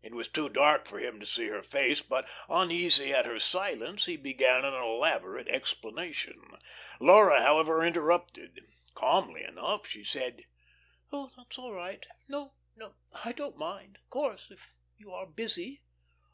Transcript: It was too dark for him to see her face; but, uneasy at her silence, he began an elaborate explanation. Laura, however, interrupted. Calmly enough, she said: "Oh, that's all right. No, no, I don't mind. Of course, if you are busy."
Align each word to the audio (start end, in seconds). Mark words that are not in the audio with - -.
It 0.00 0.14
was 0.14 0.26
too 0.26 0.48
dark 0.48 0.88
for 0.88 0.98
him 1.00 1.20
to 1.20 1.26
see 1.26 1.48
her 1.48 1.60
face; 1.62 2.00
but, 2.00 2.26
uneasy 2.48 3.12
at 3.12 3.26
her 3.26 3.38
silence, 3.38 4.06
he 4.06 4.16
began 4.16 4.64
an 4.64 4.72
elaborate 4.72 5.48
explanation. 5.48 6.40
Laura, 6.98 7.42
however, 7.42 7.84
interrupted. 7.84 8.58
Calmly 8.94 9.44
enough, 9.44 9.86
she 9.86 10.02
said: 10.02 10.44
"Oh, 11.12 11.30
that's 11.36 11.58
all 11.58 11.72
right. 11.74 12.06
No, 12.26 12.54
no, 12.74 12.94
I 13.22 13.32
don't 13.32 13.58
mind. 13.58 13.98
Of 14.02 14.08
course, 14.08 14.46
if 14.50 14.72
you 14.96 15.12
are 15.12 15.26
busy." 15.26 15.82